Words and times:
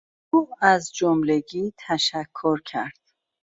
او 0.33 0.49
از 0.61 0.93
جملگی 0.95 1.73
تشکر 1.87 2.61
کرد. 2.65 2.99